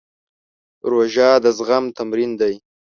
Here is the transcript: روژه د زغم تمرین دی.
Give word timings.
روژه 0.89 1.29
د 1.43 1.45
زغم 1.57 1.85
تمرین 1.97 2.31
دی. 2.41 2.53